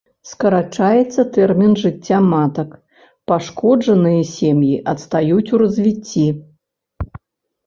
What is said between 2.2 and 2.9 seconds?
матак,